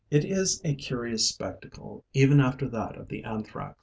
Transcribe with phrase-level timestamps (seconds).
[0.09, 3.77] It is a curious spectacle even after that of the Anthrax.